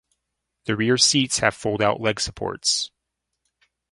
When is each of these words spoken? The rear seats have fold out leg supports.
The 0.65 0.75
rear 0.75 0.97
seats 0.97 1.37
have 1.41 1.53
fold 1.53 1.79
out 1.79 2.01
leg 2.01 2.19
supports. 2.19 2.89